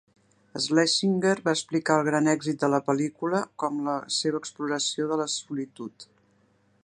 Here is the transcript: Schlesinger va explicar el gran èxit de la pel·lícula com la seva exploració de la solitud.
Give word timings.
Schlesinger 0.63 1.33
va 1.49 1.53
explicar 1.57 1.97
el 2.01 2.07
gran 2.07 2.31
èxit 2.33 2.63
de 2.65 2.71
la 2.75 2.79
pel·lícula 2.87 3.43
com 3.65 3.79
la 3.89 3.95
seva 4.21 4.43
exploració 4.45 5.11
de 5.13 5.19
la 5.23 5.29
solitud. 5.37 6.07